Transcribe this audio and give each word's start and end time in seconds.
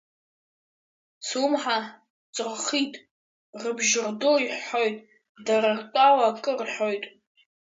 Слымҳа 1.25 1.77
ҵырхит, 2.35 2.93
рыбжьырду 3.61 4.35
иҳәҳәоит, 4.43 4.97
дара 5.45 5.69
ртәала 5.79 6.27
акы 6.29 6.51
рҳәоит. 6.59 7.03